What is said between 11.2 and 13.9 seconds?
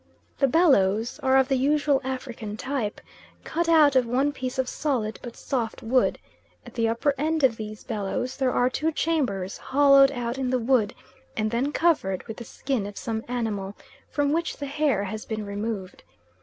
and then covered with the skin of some animal,